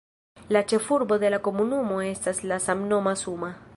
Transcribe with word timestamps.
La 0.55 0.61
ĉefurbo 0.71 1.19
de 1.23 1.31
la 1.33 1.39
komunumo 1.49 1.99
estas 2.07 2.43
la 2.53 2.59
samnoma 2.69 3.15
"Suma". 3.25 3.53